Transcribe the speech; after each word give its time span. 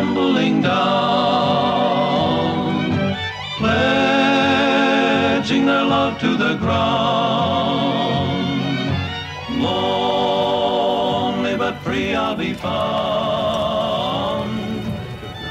tumbling 0.00 0.56
down, 0.62 0.80
pledging 3.58 4.86
their 5.66 5.84
love 5.84 6.18
to 6.18 6.38
the 6.38 6.54
ground. 6.54 8.30
Lonely 9.60 11.54
but 11.54 11.78
free 11.82 12.14
I'll 12.14 12.34
be 12.34 12.54
found, 12.54 14.50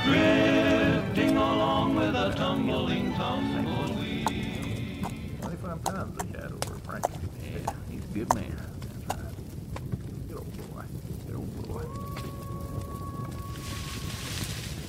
drifting 0.03 1.37
along 1.37 1.95
with 1.95 2.15
a 2.15 2.33
tumbling 2.35 3.13
tumbleweed. 3.13 5.05
25 5.41 5.83
pounds 5.83 6.17
they 6.17 6.25
had 6.39 6.51
over 6.51 6.73
at 6.73 6.81
Frankie. 6.83 7.11
Yeah, 7.53 7.73
he's 7.91 8.03
a 8.03 8.07
good 8.07 8.33
man. 8.33 8.68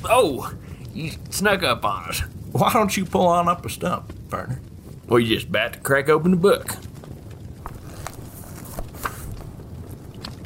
Oh, 0.05 0.55
you 0.95 1.13
snuck 1.31 1.63
up 1.63 1.85
on 1.85 2.09
us. 2.09 2.21
Why 2.53 2.73
don't 2.73 2.97
you 2.97 3.05
pull 3.05 3.27
on 3.27 3.49
up 3.49 3.65
a 3.65 3.71
stump, 3.71 4.13
Verner? 4.29 4.61
Well, 5.07 5.21
you 5.21 5.37
just 5.37 5.49
about 5.49 5.75
to 5.75 5.81
crack 5.81 6.09
open 6.09 6.31
the 6.31 6.37
book. 6.37 6.77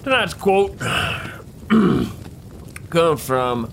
Tonight's 0.02 0.34
quote 0.34 0.78
comes 2.90 3.24
from 3.24 3.70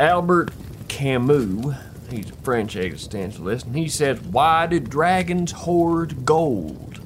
Albert 0.00 0.50
Camus. 0.88 1.76
He's 2.10 2.30
a 2.30 2.34
French 2.34 2.76
existentialist, 2.76 3.64
and 3.64 3.76
he 3.76 3.88
says, 3.88 4.20
Why 4.20 4.66
do 4.66 4.80
dragons 4.80 5.52
hoard 5.52 6.24
gold? 6.24 7.00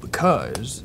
Because 0.00 0.82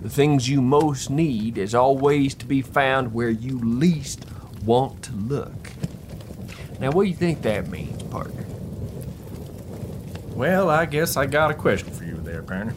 the 0.00 0.08
things 0.08 0.48
you 0.48 0.62
most 0.62 1.10
need 1.10 1.58
is 1.58 1.74
always 1.74 2.34
to 2.34 2.46
be 2.46 2.62
found 2.62 3.12
where 3.12 3.30
you 3.30 3.58
least 3.58 4.24
want 4.64 5.02
to 5.04 5.12
look. 5.12 5.70
Now, 6.80 6.90
what 6.92 7.04
do 7.04 7.10
you 7.10 7.14
think 7.14 7.42
that 7.42 7.68
means, 7.68 8.02
partner? 8.04 8.44
Well, 10.34 10.70
I 10.70 10.86
guess 10.86 11.18
I 11.18 11.26
got 11.26 11.50
a 11.50 11.54
question 11.54 11.90
for 11.90 12.04
you 12.04 12.16
there, 12.16 12.42
partner. 12.42 12.72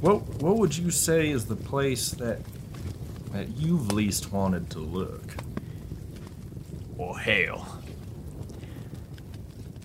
What 0.00 0.26
what 0.42 0.58
would 0.58 0.76
you 0.76 0.90
say 0.90 1.30
is 1.30 1.46
the 1.46 1.56
place 1.56 2.10
that 2.12 2.40
that 3.32 3.56
you've 3.56 3.92
least 3.92 4.32
wanted 4.32 4.68
to 4.70 4.80
look? 4.80 5.36
Well, 6.96 7.14
hell. 7.14 7.80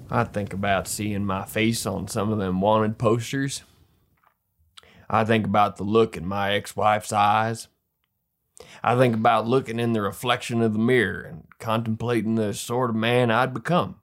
I 0.09 0.23
think 0.23 0.51
about 0.51 0.87
seeing 0.87 1.25
my 1.25 1.45
face 1.45 1.85
on 1.85 2.07
some 2.07 2.31
of 2.31 2.39
them 2.39 2.61
wanted 2.61 2.97
posters. 2.97 3.61
I 5.07 5.23
think 5.23 5.45
about 5.45 5.77
the 5.77 5.83
look 5.83 6.17
in 6.17 6.25
my 6.25 6.53
ex 6.53 6.75
wife's 6.75 7.13
eyes. 7.13 7.67
I 8.83 8.95
think 8.95 9.13
about 9.13 9.47
looking 9.47 9.79
in 9.79 9.93
the 9.93 10.01
reflection 10.01 10.61
of 10.61 10.73
the 10.73 10.79
mirror 10.79 11.21
and 11.21 11.43
contemplating 11.63 12.35
the 12.35 12.53
sort 12.53 12.89
of 12.89 12.95
man 12.97 13.31
I'd 13.31 13.53
become. 13.53 13.95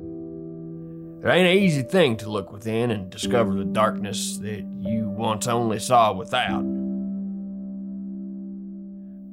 It 0.00 1.28
ain't 1.28 1.46
an 1.46 1.56
easy 1.56 1.82
thing 1.82 2.16
to 2.16 2.28
look 2.28 2.50
within 2.50 2.90
and 2.90 3.08
discover 3.08 3.54
the 3.54 3.64
darkness 3.64 4.38
that 4.38 4.64
you 4.80 5.08
once 5.08 5.46
only 5.46 5.78
saw 5.78 6.12
without. 6.12 6.64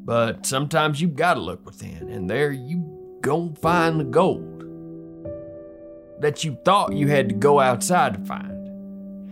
But 0.05 0.45
sometimes 0.45 1.01
you 1.01 1.07
gotta 1.07 1.39
look 1.39 1.65
within, 1.65 2.09
and 2.09 2.29
there 2.29 2.51
you 2.51 3.17
gon' 3.21 3.55
find 3.55 3.99
the 3.99 4.03
gold 4.03 4.63
that 6.19 6.43
you 6.43 6.59
thought 6.63 6.93
you 6.93 7.07
had 7.07 7.29
to 7.29 7.35
go 7.35 7.59
outside 7.59 8.13
to 8.13 8.19
find. 8.27 8.58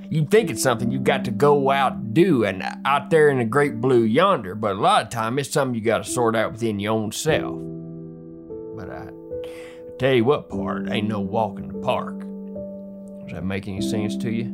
You 0.10 0.26
think 0.26 0.50
it's 0.50 0.64
something 0.64 0.90
you 0.90 1.00
got 1.00 1.26
to 1.26 1.32
go 1.32 1.70
out 1.70 1.94
and 1.94 2.14
do 2.14 2.46
and 2.46 2.64
out 2.86 3.10
there 3.10 3.30
in 3.30 3.40
the 3.40 3.46
great 3.46 3.82
blue 3.82 4.04
yonder, 4.04 4.56
but 4.56 4.78
a 4.78 4.80
lot 4.80 5.04
of 5.04 5.10
time 5.10 5.38
it's 5.38 5.52
something 5.52 5.76
you 5.76 5.82
gotta 5.82 6.06
sort 6.06 6.36
out 6.36 6.54
within 6.54 6.80
your 6.80 6.94
own 6.94 7.12
self. 7.12 7.60
But 8.78 8.90
I, 8.90 9.10
I 9.10 9.98
tell 10.00 10.14
you 10.14 10.24
what 10.24 10.50
part, 10.50 10.90
ain't 10.90 11.10
no 11.10 11.20
walk 11.20 11.60
in 11.60 11.68
the 11.68 11.74
park. 11.80 12.20
Does 13.24 13.34
that 13.34 13.44
make 13.44 13.68
any 13.68 13.82
sense 13.82 14.16
to 14.18 14.32
you? 14.32 14.54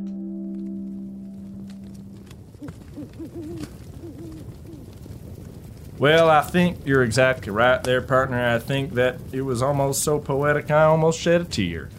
Well, 5.96 6.28
I 6.28 6.42
think 6.42 6.84
you're 6.84 7.04
exactly 7.04 7.52
right 7.52 7.80
there, 7.84 8.02
partner. 8.02 8.44
I 8.44 8.58
think 8.58 8.94
that 8.94 9.20
it 9.30 9.42
was 9.42 9.62
almost 9.62 10.02
so 10.02 10.18
poetic 10.18 10.72
I 10.72 10.82
almost 10.82 11.20
shed 11.20 11.42
a 11.42 11.44
tear. 11.44 11.90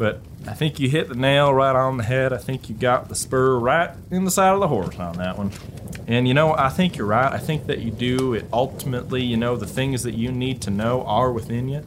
But 0.00 0.22
I 0.46 0.54
think 0.54 0.80
you 0.80 0.88
hit 0.88 1.10
the 1.10 1.14
nail 1.14 1.52
right 1.52 1.76
on 1.76 1.98
the 1.98 2.04
head. 2.04 2.32
I 2.32 2.38
think 2.38 2.70
you 2.70 2.74
got 2.74 3.10
the 3.10 3.14
spur 3.14 3.58
right 3.58 3.90
in 4.10 4.24
the 4.24 4.30
side 4.30 4.54
of 4.54 4.60
the 4.60 4.66
horse 4.66 4.98
on 4.98 5.18
that 5.18 5.36
one. 5.36 5.52
And 6.06 6.26
you 6.26 6.32
know, 6.32 6.54
I 6.54 6.70
think 6.70 6.96
you're 6.96 7.06
right. 7.06 7.30
I 7.30 7.36
think 7.36 7.66
that 7.66 7.80
you 7.80 7.90
do. 7.90 8.32
It 8.32 8.46
ultimately, 8.50 9.22
you 9.22 9.36
know, 9.36 9.56
the 9.56 9.66
things 9.66 10.02
that 10.04 10.14
you 10.14 10.32
need 10.32 10.62
to 10.62 10.70
know 10.70 11.04
are 11.04 11.30
within 11.30 11.68
you. 11.68 11.84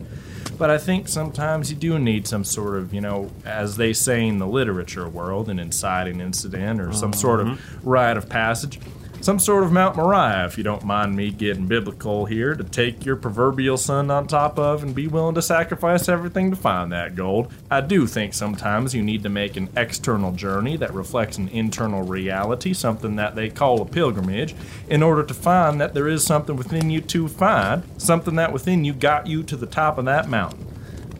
But 0.59 0.69
I 0.69 0.77
think 0.77 1.07
sometimes 1.07 1.71
you 1.71 1.75
do 1.75 1.97
need 1.97 2.27
some 2.27 2.43
sort 2.43 2.77
of, 2.77 2.93
you 2.93 3.01
know, 3.01 3.31
as 3.45 3.77
they 3.77 3.93
say 3.93 4.27
in 4.27 4.37
the 4.37 4.45
literature 4.45 5.09
world, 5.09 5.49
an 5.49 5.57
inciting 5.57 6.21
incident 6.21 6.81
or 6.81 6.93
some 6.93 7.13
sort 7.13 7.39
of 7.39 7.47
mm-hmm. 7.47 7.89
rite 7.89 8.15
of 8.15 8.29
passage 8.29 8.79
some 9.23 9.39
sort 9.39 9.63
of 9.63 9.71
Mount 9.71 9.95
Moriah, 9.95 10.45
if 10.45 10.57
you 10.57 10.65
don't 10.65 10.83
mind 10.83 11.15
me 11.15 11.31
getting 11.31 11.65
biblical 11.65 12.25
here, 12.25 12.55
to 12.55 12.63
take 12.65 13.05
your 13.05 13.15
proverbial 13.15 13.77
son 13.77 14.11
on 14.11 14.27
top 14.27 14.59
of 14.59 14.83
and 14.83 14.93
be 14.93 15.07
willing 15.07 15.33
to 15.35 15.41
sacrifice 15.41 16.09
everything 16.09 16.49
to 16.49 16.57
find 16.57 16.91
that 16.91 17.15
gold. 17.15 17.49
I 17.71 17.79
do 17.79 18.05
think 18.05 18.33
sometimes 18.33 18.93
you 18.93 19.01
need 19.01 19.23
to 19.23 19.29
make 19.29 19.55
an 19.55 19.69
external 19.77 20.33
journey 20.33 20.75
that 20.75 20.93
reflects 20.93 21.37
an 21.37 21.47
internal 21.47 22.03
reality, 22.03 22.73
something 22.73 23.15
that 23.15 23.33
they 23.33 23.49
call 23.49 23.81
a 23.81 23.85
pilgrimage, 23.85 24.55
in 24.89 25.01
order 25.01 25.23
to 25.23 25.33
find 25.33 25.79
that 25.79 25.93
there 25.93 26.09
is 26.09 26.25
something 26.25 26.57
within 26.57 26.89
you 26.89 26.99
to 26.99 27.29
find, 27.29 27.83
something 27.97 28.35
that 28.35 28.51
within 28.51 28.83
you 28.83 28.91
got 28.91 29.25
you 29.25 29.41
to 29.43 29.55
the 29.55 29.65
top 29.65 29.97
of 29.97 30.03
that 30.03 30.27
mountain 30.27 30.67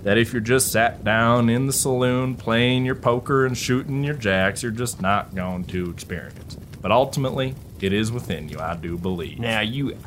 that 0.04 0.18
if 0.18 0.34
you're 0.34 0.42
just 0.42 0.70
sat 0.70 1.02
down 1.06 1.48
in 1.48 1.66
the 1.66 1.72
saloon 1.72 2.36
playing 2.36 2.84
your 2.84 2.94
poker 2.94 3.46
and 3.46 3.58
shooting 3.58 4.04
your 4.04 4.14
jacks, 4.14 4.62
you're 4.62 4.70
just 4.70 5.02
not 5.02 5.34
going 5.34 5.64
to 5.64 5.90
experience. 5.90 6.58
But 6.82 6.92
ultimately, 6.92 7.56
it 7.84 7.94
is 7.94 8.12
within 8.12 8.50
you, 8.50 8.60
I 8.60 8.76
do 8.76 8.98
believe. 8.98 9.40
Now 9.40 9.62
you 9.62 9.98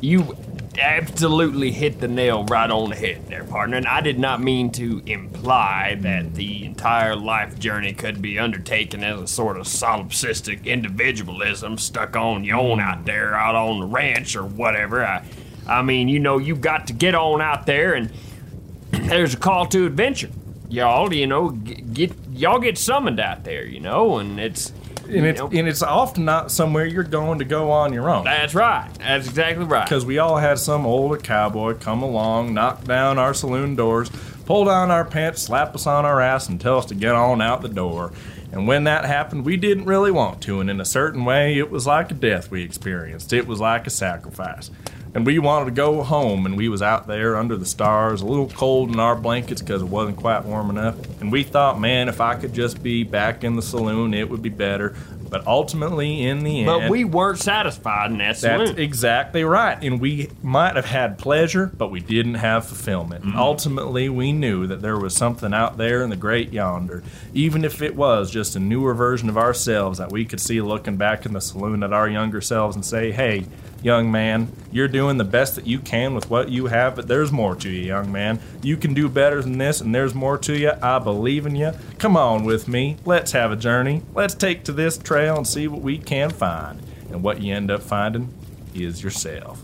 you 0.00 0.36
absolutely 0.78 1.70
hit 1.70 2.00
the 2.00 2.08
nail 2.08 2.44
right 2.44 2.70
on 2.70 2.90
the 2.90 2.96
head 2.96 3.26
there, 3.28 3.44
partner. 3.44 3.76
And 3.76 3.86
I 3.86 4.00
did 4.00 4.18
not 4.18 4.40
mean 4.40 4.70
to 4.72 5.02
imply 5.04 5.98
that 6.00 6.34
the 6.34 6.64
entire 6.64 7.16
life 7.16 7.58
journey 7.58 7.92
could 7.92 8.22
be 8.22 8.38
undertaken 8.38 9.04
as 9.04 9.20
a 9.20 9.26
sort 9.26 9.56
of 9.58 9.66
solipsistic 9.66 10.64
individualism 10.64 11.76
stuck 11.76 12.16
on 12.16 12.44
your 12.44 12.58
own 12.58 12.80
out 12.80 13.04
there, 13.04 13.34
out 13.34 13.54
on 13.54 13.80
the 13.80 13.86
ranch 13.86 14.36
or 14.36 14.44
whatever. 14.44 15.04
I, 15.04 15.24
I 15.66 15.82
mean, 15.82 16.08
you 16.08 16.18
know, 16.18 16.38
you've 16.38 16.60
got 16.60 16.86
to 16.86 16.92
get 16.92 17.14
on 17.14 17.40
out 17.40 17.66
there, 17.66 17.94
and 17.94 18.10
there's 18.90 19.34
a 19.34 19.38
call 19.38 19.66
to 19.66 19.86
adventure. 19.86 20.30
Y'all, 20.68 21.12
you 21.12 21.26
know, 21.26 21.50
get, 21.50 21.94
get 21.94 22.12
y'all 22.32 22.60
get 22.60 22.78
summoned 22.78 23.20
out 23.20 23.44
there, 23.44 23.66
you 23.66 23.80
know, 23.80 24.18
and 24.18 24.38
it's 24.38 24.72
And 25.12 25.26
it's, 25.26 25.40
and 25.40 25.68
it's 25.68 25.82
often 25.82 26.24
not 26.24 26.50
somewhere 26.50 26.86
you're 26.86 27.02
going 27.02 27.40
to 27.40 27.44
go 27.44 27.70
on 27.70 27.92
your 27.92 28.08
own. 28.10 28.24
That's 28.24 28.54
right. 28.54 28.90
That's 28.98 29.28
exactly 29.28 29.64
right. 29.64 29.84
Because 29.84 30.04
we 30.04 30.18
all 30.18 30.36
had 30.36 30.58
some 30.58 30.86
older 30.86 31.16
cowboy 31.16 31.74
come 31.74 32.02
along, 32.02 32.54
knock 32.54 32.84
down 32.84 33.18
our 33.18 33.34
saloon 33.34 33.76
doors, 33.76 34.10
pull 34.46 34.64
down 34.64 34.90
our 34.90 35.04
pants, 35.04 35.42
slap 35.42 35.74
us 35.74 35.86
on 35.86 36.04
our 36.04 36.20
ass, 36.20 36.48
and 36.48 36.60
tell 36.60 36.78
us 36.78 36.86
to 36.86 36.94
get 36.94 37.14
on 37.14 37.40
out 37.40 37.62
the 37.62 37.68
door. 37.68 38.12
And 38.52 38.66
when 38.66 38.84
that 38.84 39.04
happened, 39.04 39.44
we 39.44 39.56
didn't 39.56 39.84
really 39.84 40.10
want 40.10 40.42
to, 40.42 40.60
and 40.60 40.68
in 40.68 40.80
a 40.80 40.84
certain 40.84 41.24
way, 41.24 41.56
it 41.56 41.70
was 41.70 41.86
like 41.86 42.10
a 42.10 42.14
death 42.14 42.50
we 42.50 42.64
experienced. 42.64 43.32
It 43.32 43.46
was 43.46 43.60
like 43.60 43.86
a 43.86 43.90
sacrifice. 43.90 44.70
And 45.14 45.26
we 45.26 45.38
wanted 45.38 45.64
to 45.66 45.70
go 45.72 46.02
home, 46.02 46.46
and 46.46 46.56
we 46.56 46.68
was 46.68 46.82
out 46.82 47.06
there 47.06 47.36
under 47.36 47.56
the 47.56 47.66
stars, 47.66 48.20
a 48.22 48.26
little 48.26 48.48
cold 48.48 48.92
in 48.92 49.00
our 49.00 49.16
blankets 49.16 49.60
because 49.60 49.82
it 49.82 49.88
wasn't 49.88 50.16
quite 50.16 50.44
warm 50.44 50.70
enough. 50.70 50.96
And 51.20 51.32
we 51.32 51.42
thought, 51.42 51.80
man, 51.80 52.08
if 52.08 52.20
I 52.20 52.36
could 52.36 52.54
just 52.54 52.82
be 52.82 53.02
back 53.02 53.42
in 53.42 53.56
the 53.56 53.62
saloon, 53.62 54.14
it 54.14 54.30
would 54.30 54.42
be 54.42 54.50
better. 54.50 54.94
But 55.28 55.46
ultimately, 55.46 56.26
in 56.26 56.42
the 56.42 56.60
end, 56.60 56.66
But 56.66 56.90
we 56.90 57.04
weren't 57.04 57.38
satisfied 57.38 58.10
in 58.10 58.18
that 58.18 58.40
that's 58.40 58.70
exactly 58.72 59.44
right. 59.44 59.78
And 59.80 60.00
we 60.00 60.28
might 60.42 60.74
have 60.74 60.86
had 60.86 61.18
pleasure, 61.18 61.70
but 61.72 61.90
we 61.90 62.00
didn't 62.00 62.34
have 62.34 62.66
fulfillment. 62.66 63.24
Mm-hmm. 63.24 63.38
Ultimately, 63.38 64.08
we 64.08 64.32
knew 64.32 64.66
that 64.66 64.82
there 64.82 64.98
was 64.98 65.14
something 65.14 65.54
out 65.54 65.76
there 65.76 66.02
in 66.02 66.10
the 66.10 66.16
great 66.16 66.52
yonder, 66.52 67.04
even 67.32 67.64
if 67.64 67.80
it 67.80 67.94
was 67.94 68.28
just 68.30 68.56
a 68.56 68.60
newer 68.60 68.92
version 68.92 69.28
of 69.28 69.38
ourselves 69.38 69.98
that 69.98 70.10
we 70.10 70.24
could 70.24 70.40
see 70.40 70.60
looking 70.60 70.96
back 70.96 71.24
in 71.24 71.32
the 71.32 71.40
saloon 71.40 71.84
at 71.84 71.92
our 71.92 72.08
younger 72.08 72.40
selves 72.40 72.74
and 72.74 72.84
say, 72.84 73.12
hey, 73.12 73.46
young 73.82 74.10
man, 74.10 74.52
you're 74.70 74.88
doing 74.88 75.16
the 75.16 75.24
best 75.24 75.54
that 75.56 75.66
you 75.66 75.78
can 75.78 76.14
with 76.14 76.30
what 76.30 76.48
you 76.48 76.66
have, 76.66 76.96
but 76.96 77.08
there's 77.08 77.32
more 77.32 77.54
to 77.56 77.70
you, 77.70 77.82
young 77.82 78.10
man. 78.12 78.40
You 78.62 78.76
can 78.76 78.94
do 78.94 79.08
better 79.08 79.42
than 79.42 79.58
this, 79.58 79.80
and 79.80 79.94
there's 79.94 80.14
more 80.14 80.38
to 80.38 80.56
you. 80.56 80.72
I 80.82 80.98
believe 80.98 81.46
in 81.46 81.56
you. 81.56 81.72
Come 81.98 82.16
on 82.16 82.44
with 82.44 82.68
me. 82.68 82.96
Let's 83.04 83.32
have 83.32 83.52
a 83.52 83.56
journey. 83.56 84.02
Let's 84.14 84.34
take 84.34 84.64
to 84.64 84.72
this 84.72 84.98
trail 84.98 85.36
and 85.36 85.46
see 85.46 85.68
what 85.68 85.80
we 85.80 85.98
can 85.98 86.30
find. 86.30 86.82
And 87.10 87.22
what 87.22 87.40
you 87.42 87.54
end 87.54 87.70
up 87.70 87.82
finding 87.82 88.32
is 88.74 89.02
yourself. 89.02 89.62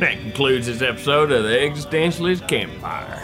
That 0.00 0.18
concludes 0.18 0.66
this 0.66 0.82
episode 0.82 1.30
of 1.30 1.44
the 1.44 1.50
Existentialist 1.50 2.48
Campfire. 2.48 3.22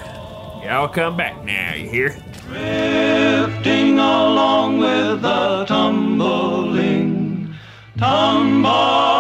Y'all 0.64 0.88
come 0.88 1.17
back 1.17 1.44
now, 1.44 1.75
you 1.75 1.88
hear? 1.88 2.23
drifting 2.52 3.99
along 3.99 4.78
with 4.78 5.23
the 5.23 5.64
tumbling 5.67 7.55
tumbleweed. 7.99 9.12